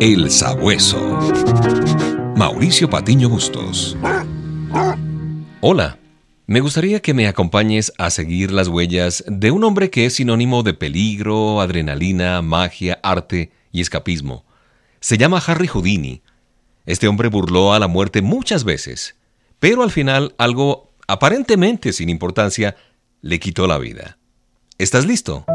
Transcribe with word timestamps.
El 0.00 0.30
Sabueso. 0.30 0.98
Mauricio 2.36 2.90
Patiño 2.90 3.28
Bustos. 3.28 3.96
Hola, 5.60 5.98
me 6.46 6.60
gustaría 6.60 7.00
que 7.00 7.14
me 7.14 7.28
acompañes 7.28 7.92
a 7.96 8.10
seguir 8.10 8.50
las 8.50 8.68
huellas 8.68 9.24
de 9.26 9.50
un 9.50 9.62
hombre 9.64 9.90
que 9.90 10.06
es 10.06 10.14
sinónimo 10.14 10.62
de 10.62 10.74
peligro, 10.74 11.60
adrenalina, 11.60 12.42
magia, 12.42 12.98
arte 13.02 13.52
y 13.72 13.80
escapismo. 13.80 14.44
Se 15.00 15.16
llama 15.16 15.42
Harry 15.46 15.68
Houdini. 15.68 16.22
Este 16.86 17.06
hombre 17.08 17.28
burló 17.28 17.72
a 17.72 17.78
la 17.78 17.86
muerte 17.86 18.20
muchas 18.20 18.64
veces, 18.64 19.16
pero 19.58 19.82
al 19.82 19.90
final 19.90 20.34
algo 20.38 20.92
aparentemente 21.06 21.92
sin 21.92 22.08
importancia 22.08 22.76
le 23.22 23.38
quitó 23.38 23.66
la 23.66 23.78
vida. 23.78 24.18
¿Estás 24.76 25.06
listo? 25.06 25.46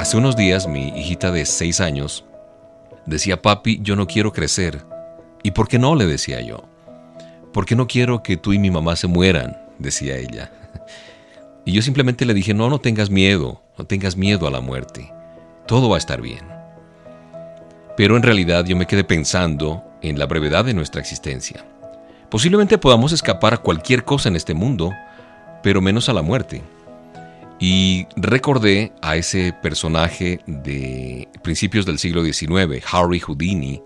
Hace 0.00 0.16
unos 0.16 0.34
días 0.34 0.66
mi 0.66 0.98
hijita 0.98 1.30
de 1.30 1.44
seis 1.44 1.78
años 1.78 2.24
decía, 3.04 3.42
papi, 3.42 3.80
yo 3.82 3.96
no 3.96 4.06
quiero 4.06 4.32
crecer. 4.32 4.82
¿Y 5.42 5.50
por 5.50 5.68
qué 5.68 5.78
no? 5.78 5.94
le 5.94 6.06
decía 6.06 6.40
yo. 6.40 6.64
Porque 7.52 7.76
no 7.76 7.86
quiero 7.86 8.22
que 8.22 8.38
tú 8.38 8.54
y 8.54 8.58
mi 8.58 8.70
mamá 8.70 8.96
se 8.96 9.08
mueran, 9.08 9.58
decía 9.78 10.16
ella. 10.16 10.50
Y 11.66 11.72
yo 11.72 11.82
simplemente 11.82 12.24
le 12.24 12.32
dije, 12.32 12.54
no, 12.54 12.70
no 12.70 12.80
tengas 12.80 13.10
miedo, 13.10 13.60
no 13.76 13.84
tengas 13.84 14.16
miedo 14.16 14.46
a 14.46 14.50
la 14.50 14.62
muerte. 14.62 15.12
Todo 15.66 15.90
va 15.90 15.96
a 15.96 15.98
estar 15.98 16.22
bien. 16.22 16.46
Pero 17.94 18.16
en 18.16 18.22
realidad 18.22 18.64
yo 18.64 18.76
me 18.76 18.86
quedé 18.86 19.04
pensando 19.04 19.84
en 20.00 20.18
la 20.18 20.24
brevedad 20.24 20.64
de 20.64 20.72
nuestra 20.72 21.02
existencia. 21.02 21.66
Posiblemente 22.30 22.78
podamos 22.78 23.12
escapar 23.12 23.52
a 23.52 23.58
cualquier 23.58 24.06
cosa 24.06 24.30
en 24.30 24.36
este 24.36 24.54
mundo, 24.54 24.94
pero 25.62 25.82
menos 25.82 26.08
a 26.08 26.14
la 26.14 26.22
muerte. 26.22 26.62
Y 27.60 28.06
recordé 28.16 28.90
a 29.02 29.16
ese 29.16 29.52
personaje 29.52 30.40
de 30.46 31.28
principios 31.42 31.84
del 31.84 31.98
siglo 31.98 32.24
XIX, 32.24 32.82
Harry 32.90 33.20
Houdini, 33.20 33.82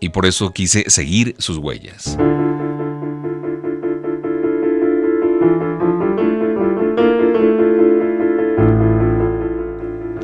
y 0.00 0.08
por 0.08 0.24
eso 0.24 0.50
quise 0.50 0.88
seguir 0.88 1.36
sus 1.38 1.58
huellas. 1.58 2.16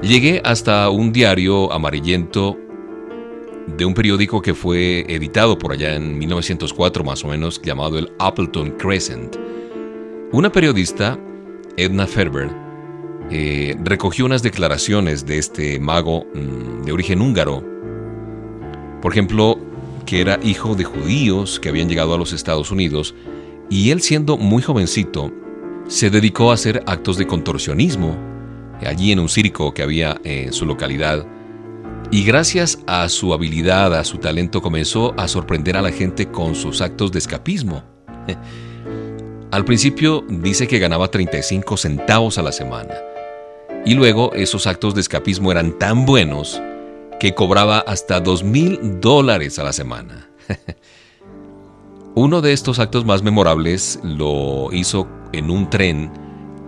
Llegué 0.00 0.40
hasta 0.42 0.88
un 0.88 1.12
diario 1.12 1.70
amarillento 1.72 2.56
de 3.76 3.84
un 3.84 3.92
periódico 3.92 4.40
que 4.40 4.54
fue 4.54 5.04
editado 5.08 5.58
por 5.58 5.72
allá 5.72 5.94
en 5.96 6.16
1904 6.16 7.04
más 7.04 7.22
o 7.22 7.28
menos, 7.28 7.60
llamado 7.60 7.98
el 7.98 8.10
Appleton 8.18 8.70
Crescent. 8.78 9.36
Una 10.32 10.50
periodista 10.50 11.18
Edna 11.76 12.06
Ferber, 12.06 12.50
eh, 13.30 13.76
recogió 13.82 14.24
unas 14.24 14.42
declaraciones 14.42 15.26
de 15.26 15.38
este 15.38 15.80
mago 15.80 16.26
mm, 16.34 16.84
de 16.84 16.92
origen 16.92 17.20
húngaro. 17.20 17.64
Por 19.02 19.12
ejemplo, 19.12 19.58
que 20.04 20.20
era 20.20 20.38
hijo 20.42 20.74
de 20.74 20.84
judíos 20.84 21.58
que 21.60 21.68
habían 21.68 21.88
llegado 21.88 22.14
a 22.14 22.18
los 22.18 22.32
Estados 22.32 22.70
Unidos 22.70 23.14
y 23.68 23.90
él 23.90 24.00
siendo 24.00 24.36
muy 24.36 24.62
jovencito 24.62 25.32
se 25.88 26.10
dedicó 26.10 26.50
a 26.50 26.54
hacer 26.54 26.82
actos 26.86 27.16
de 27.18 27.26
contorsionismo 27.26 28.16
allí 28.84 29.10
en 29.12 29.18
un 29.18 29.28
circo 29.28 29.74
que 29.74 29.82
había 29.82 30.20
en 30.22 30.52
su 30.52 30.66
localidad 30.66 31.26
y 32.10 32.24
gracias 32.24 32.78
a 32.86 33.08
su 33.08 33.34
habilidad, 33.34 33.94
a 33.94 34.04
su 34.04 34.18
talento 34.18 34.62
comenzó 34.62 35.12
a 35.18 35.26
sorprender 35.26 35.76
a 35.76 35.82
la 35.82 35.90
gente 35.90 36.26
con 36.26 36.54
sus 36.54 36.80
actos 36.80 37.10
de 37.10 37.18
escapismo. 37.18 37.82
Al 39.56 39.64
principio 39.64 40.22
dice 40.28 40.68
que 40.68 40.78
ganaba 40.78 41.10
35 41.10 41.78
centavos 41.78 42.36
a 42.36 42.42
la 42.42 42.52
semana. 42.52 42.92
Y 43.86 43.94
luego 43.94 44.34
esos 44.34 44.66
actos 44.66 44.94
de 44.94 45.00
escapismo 45.00 45.50
eran 45.50 45.78
tan 45.78 46.04
buenos 46.04 46.60
que 47.18 47.34
cobraba 47.34 47.78
hasta 47.78 48.20
2 48.20 48.44
mil 48.44 49.00
dólares 49.00 49.58
a 49.58 49.64
la 49.64 49.72
semana. 49.72 50.28
Uno 52.14 52.42
de 52.42 52.52
estos 52.52 52.78
actos 52.78 53.06
más 53.06 53.22
memorables 53.22 53.98
lo 54.02 54.70
hizo 54.74 55.08
en 55.32 55.50
un 55.50 55.70
tren 55.70 56.10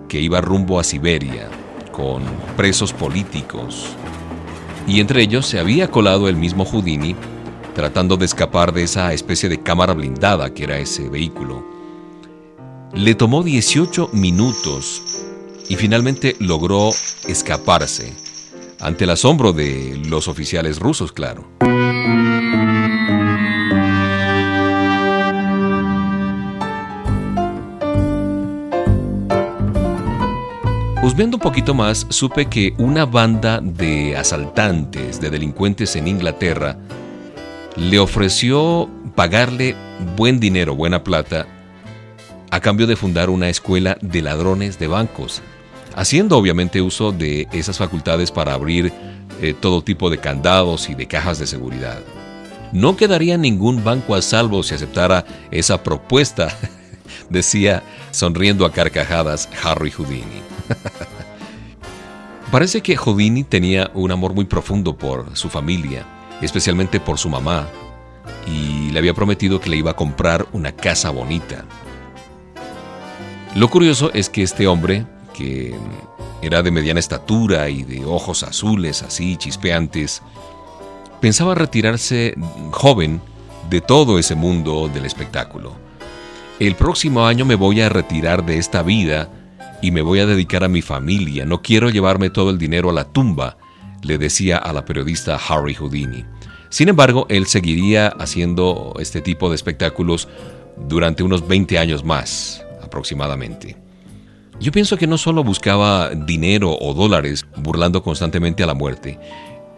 que 0.09 0.23
iba 0.23 0.41
rumbo 0.41 0.81
a 0.81 0.85
Siberia 0.85 1.47
con 1.93 2.23
presos 2.57 2.95
políticos. 2.95 3.91
Y 4.87 5.01
entre 5.01 5.21
ellos 5.21 5.47
se 5.47 5.59
había 5.59 5.91
colado 5.91 6.27
el 6.27 6.37
mismo 6.37 6.65
Houdini 6.65 7.15
tratando 7.75 8.17
de 8.17 8.25
escapar 8.25 8.73
de 8.73 8.85
esa 8.85 9.13
especie 9.13 9.51
de 9.51 9.63
cámara 9.63 9.93
blindada 9.93 10.55
que 10.55 10.65
era 10.65 10.79
ese 10.79 11.11
vehículo. 11.11 11.78
Le 12.95 13.15
tomó 13.15 13.43
18 13.43 14.11
minutos 14.13 15.03
y 15.69 15.77
finalmente 15.77 16.37
logró 16.41 16.91
escaparse, 17.27 18.13
ante 18.81 19.05
el 19.05 19.11
asombro 19.11 19.53
de 19.53 20.01
los 20.07 20.27
oficiales 20.27 20.79
rusos, 20.79 21.13
claro. 21.13 21.47
Husmeando 31.03 31.37
un 31.37 31.43
poquito 31.43 31.75
más, 31.75 32.07
supe 32.09 32.47
que 32.47 32.75
una 32.79 33.05
banda 33.05 33.61
de 33.61 34.17
asaltantes, 34.17 35.21
de 35.21 35.31
delincuentes 35.31 35.95
en 35.97 36.09
Inglaterra, 36.09 36.79
le 37.77 37.99
ofreció 37.99 38.89
pagarle 39.15 39.77
buen 40.17 40.41
dinero, 40.41 40.75
buena 40.75 41.05
plata, 41.05 41.47
a 42.51 42.61
cambio 42.61 42.87
de 42.87 42.97
fundar 42.97 43.31
una 43.31 43.49
escuela 43.49 43.99
de 44.01 44.23
ladrones 44.23 44.79
de 44.79 44.87
bancos, 44.87 45.43
haciendo 45.95 46.37
obviamente 46.37 46.81
uso 46.81 47.13
de 47.13 47.49
esas 47.53 47.79
facultades 47.79 48.31
para 48.31 48.55
abrir 48.55 48.93
eh, 49.41 49.55
todo 49.59 49.83
tipo 49.83 50.11
de 50.11 50.19
candados 50.19 50.89
y 50.89 50.95
de 50.95 51.07
cajas 51.07 51.39
de 51.39 51.47
seguridad. 51.47 52.01
No 52.73 52.97
quedaría 52.97 53.39
ningún 53.39 53.83
banco 53.83 54.15
a 54.15 54.23
salvo 54.23 54.63
si 54.63 54.75
aceptara 54.75 55.25
esa 55.51 55.83
propuesta, 55.83 56.49
decía 57.31 57.83
sonriendo 58.11 58.65
a 58.67 58.73
carcajadas 58.73 59.49
Harry 59.63 59.91
Houdini. 59.91 60.43
Parece 62.51 62.81
que 62.81 62.97
Houdini 62.97 63.45
tenía 63.45 63.91
un 63.93 64.11
amor 64.11 64.33
muy 64.35 64.47
profundo 64.47 64.97
por 64.97 65.37
su 65.37 65.51
familia, 65.51 66.07
especialmente 66.41 66.99
por 66.99 67.19
su 67.19 67.29
mamá, 67.29 67.69
y 68.47 68.91
le 68.91 68.99
había 68.99 69.13
prometido 69.13 69.61
que 69.61 69.69
le 69.69 69.77
iba 69.77 69.91
a 69.91 69.97
comprar 69.97 70.47
una 70.53 70.73
casa 70.73 71.11
bonita. 71.11 71.65
Lo 73.55 73.69
curioso 73.69 74.11
es 74.13 74.29
que 74.29 74.43
este 74.43 74.67
hombre, 74.67 75.07
que 75.35 75.75
era 76.43 76.63
de 76.63 76.71
mediana 76.71 77.01
estatura 77.01 77.69
y 77.71 77.83
de 77.83 78.05
ojos 78.05 78.43
azules 78.43 79.03
así 79.03 79.37
chispeantes, 79.37 80.23
pensaba 81.21 81.55
retirarse 81.55 82.35
joven 82.71 83.21
de 83.71 83.81
todo 83.81 84.19
ese 84.19 84.35
mundo 84.35 84.89
del 84.93 85.07
espectáculo. 85.07 85.73
El 86.61 86.75
próximo 86.75 87.27
año 87.27 87.45
me 87.45 87.55
voy 87.55 87.81
a 87.81 87.89
retirar 87.89 88.45
de 88.45 88.59
esta 88.59 88.83
vida 88.83 89.31
y 89.81 89.93
me 89.93 90.03
voy 90.03 90.21
a 90.21 90.27
dedicar 90.27 90.63
a 90.63 90.69
mi 90.69 90.83
familia. 90.83 91.45
No 91.47 91.63
quiero 91.63 91.89
llevarme 91.89 92.31
todo 92.31 92.51
el 92.51 92.59
dinero 92.59 92.91
a 92.91 92.93
la 92.93 93.05
tumba, 93.05 93.57
le 94.03 94.19
decía 94.19 94.59
a 94.59 94.73
la 94.73 94.85
periodista 94.85 95.37
Harry 95.49 95.75
Houdini. 95.75 96.25
Sin 96.69 96.89
embargo, 96.89 97.27
él 97.31 97.47
seguiría 97.47 98.09
haciendo 98.09 98.95
este 99.01 99.23
tipo 99.23 99.49
de 99.49 99.57
espectáculos 99.57 100.29
durante 100.89 101.23
unos 101.23 101.49
20 101.49 101.79
años 101.79 102.05
más 102.05 102.63
aproximadamente. 102.99 103.77
Yo 104.61 104.73
pienso 104.73 104.97
que 104.97 105.07
no 105.07 105.19
solo 105.19 105.45
buscaba 105.45 106.11
dinero 106.11 106.77
o 106.81 106.93
dólares 106.95 107.47
burlando 107.57 108.03
constantemente 108.03 108.65
a 108.65 108.67
la 108.67 108.75
muerte, 108.75 109.21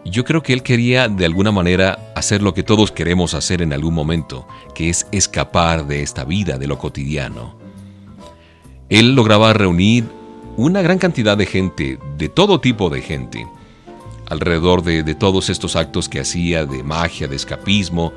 yo 0.03 0.25
creo 0.25 0.41
que 0.41 0.53
él 0.53 0.63
quería 0.63 1.07
de 1.07 1.25
alguna 1.25 1.51
manera 1.51 1.99
hacer 2.15 2.41
lo 2.41 2.55
que 2.55 2.63
todos 2.63 2.91
queremos 2.91 3.35
hacer 3.35 3.61
en 3.61 3.73
algún 3.73 3.93
momento, 3.93 4.47
que 4.73 4.89
es 4.89 5.05
escapar 5.11 5.85
de 5.85 6.01
esta 6.01 6.23
vida, 6.25 6.57
de 6.57 6.65
lo 6.65 6.79
cotidiano. 6.79 7.55
Él 8.89 9.13
lograba 9.13 9.53
reunir 9.53 10.05
una 10.57 10.81
gran 10.81 10.97
cantidad 10.97 11.37
de 11.37 11.45
gente, 11.45 11.99
de 12.17 12.27
todo 12.27 12.59
tipo 12.59 12.89
de 12.89 13.03
gente, 13.03 13.47
alrededor 14.25 14.81
de, 14.81 15.03
de 15.03 15.13
todos 15.13 15.51
estos 15.51 15.75
actos 15.75 16.09
que 16.09 16.19
hacía 16.19 16.65
de 16.65 16.81
magia, 16.81 17.27
de 17.27 17.35
escapismo, 17.35 18.11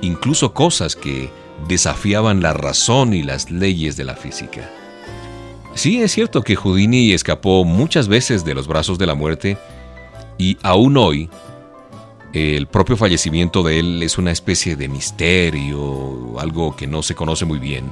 incluso 0.00 0.54
cosas 0.54 0.94
que 0.94 1.28
desafiaban 1.68 2.42
la 2.42 2.52
razón 2.52 3.14
y 3.14 3.22
las 3.22 3.50
leyes 3.50 3.96
de 3.96 4.04
la 4.04 4.14
física. 4.14 4.70
Sí, 5.74 6.00
es 6.00 6.12
cierto 6.12 6.42
que 6.42 6.56
Houdini 6.56 7.12
escapó 7.12 7.64
muchas 7.64 8.06
veces 8.06 8.44
de 8.44 8.54
los 8.54 8.68
brazos 8.68 8.98
de 8.98 9.06
la 9.06 9.14
muerte 9.14 9.58
y 10.38 10.56
aún 10.62 10.96
hoy 10.96 11.28
el 12.32 12.66
propio 12.66 12.96
fallecimiento 12.96 13.62
de 13.62 13.78
él 13.78 14.02
es 14.02 14.18
una 14.18 14.32
especie 14.32 14.76
de 14.76 14.88
misterio, 14.88 16.38
algo 16.38 16.74
que 16.74 16.86
no 16.86 17.02
se 17.02 17.14
conoce 17.14 17.44
muy 17.44 17.58
bien. 17.58 17.90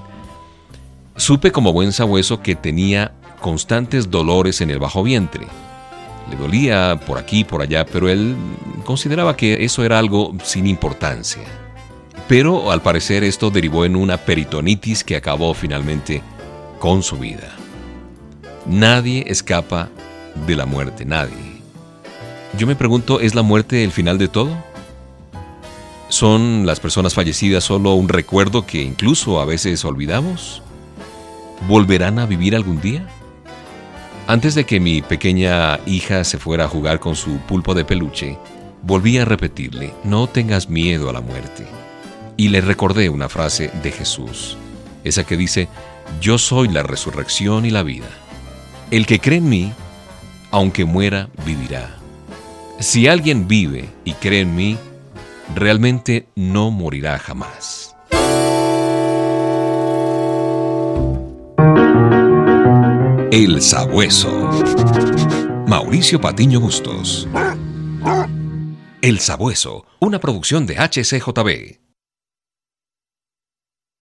Supe 1.16 1.52
como 1.52 1.72
buen 1.72 1.92
sabueso 1.92 2.42
que 2.42 2.56
tenía 2.56 3.12
constantes 3.40 4.10
dolores 4.10 4.60
en 4.60 4.70
el 4.70 4.78
bajo 4.78 5.02
vientre. 5.02 5.46
Le 6.30 6.36
dolía 6.36 6.98
por 7.06 7.18
aquí 7.18 7.40
y 7.40 7.44
por 7.44 7.62
allá, 7.62 7.84
pero 7.84 8.08
él 8.08 8.34
consideraba 8.84 9.36
que 9.36 9.64
eso 9.64 9.84
era 9.84 9.98
algo 9.98 10.34
sin 10.42 10.66
importancia. 10.66 11.42
Pero 12.32 12.72
al 12.72 12.80
parecer 12.80 13.24
esto 13.24 13.50
derivó 13.50 13.84
en 13.84 13.94
una 13.94 14.16
peritonitis 14.16 15.04
que 15.04 15.16
acabó 15.16 15.52
finalmente 15.52 16.22
con 16.78 17.02
su 17.02 17.18
vida. 17.18 17.54
Nadie 18.64 19.24
escapa 19.26 19.90
de 20.46 20.56
la 20.56 20.64
muerte, 20.64 21.04
nadie. 21.04 21.60
Yo 22.56 22.66
me 22.66 22.74
pregunto, 22.74 23.20
¿es 23.20 23.34
la 23.34 23.42
muerte 23.42 23.84
el 23.84 23.92
final 23.92 24.16
de 24.16 24.28
todo? 24.28 24.56
¿Son 26.08 26.64
las 26.64 26.80
personas 26.80 27.12
fallecidas 27.12 27.64
solo 27.64 27.92
un 27.92 28.08
recuerdo 28.08 28.64
que 28.64 28.80
incluso 28.80 29.38
a 29.38 29.44
veces 29.44 29.84
olvidamos? 29.84 30.62
¿Volverán 31.68 32.18
a 32.18 32.24
vivir 32.24 32.56
algún 32.56 32.80
día? 32.80 33.06
Antes 34.26 34.54
de 34.54 34.64
que 34.64 34.80
mi 34.80 35.02
pequeña 35.02 35.80
hija 35.84 36.24
se 36.24 36.38
fuera 36.38 36.64
a 36.64 36.68
jugar 36.68 36.98
con 36.98 37.14
su 37.14 37.36
pulpo 37.40 37.74
de 37.74 37.84
peluche, 37.84 38.38
volví 38.80 39.18
a 39.18 39.26
repetirle, 39.26 39.92
no 40.02 40.28
tengas 40.28 40.70
miedo 40.70 41.10
a 41.10 41.12
la 41.12 41.20
muerte. 41.20 41.66
Y 42.36 42.48
le 42.48 42.60
recordé 42.60 43.08
una 43.08 43.28
frase 43.28 43.70
de 43.82 43.92
Jesús, 43.92 44.56
esa 45.04 45.24
que 45.24 45.36
dice, 45.36 45.68
yo 46.20 46.38
soy 46.38 46.68
la 46.68 46.82
resurrección 46.82 47.64
y 47.66 47.70
la 47.70 47.82
vida. 47.82 48.08
El 48.90 49.06
que 49.06 49.20
cree 49.20 49.38
en 49.38 49.48
mí, 49.48 49.72
aunque 50.50 50.84
muera, 50.84 51.28
vivirá. 51.44 51.96
Si 52.78 53.06
alguien 53.06 53.48
vive 53.48 53.88
y 54.04 54.12
cree 54.14 54.40
en 54.40 54.54
mí, 54.54 54.78
realmente 55.54 56.26
no 56.34 56.70
morirá 56.70 57.18
jamás. 57.18 57.94
El 63.30 63.62
Sabueso. 63.62 64.50
Mauricio 65.66 66.20
Patiño 66.20 66.60
Bustos. 66.60 67.26
El 69.00 69.20
Sabueso, 69.20 69.86
una 70.00 70.20
producción 70.20 70.66
de 70.66 70.76
HCJB. 70.76 71.81